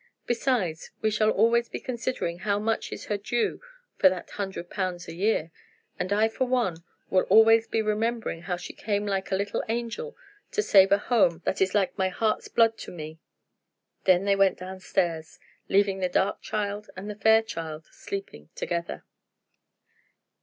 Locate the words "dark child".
16.09-16.89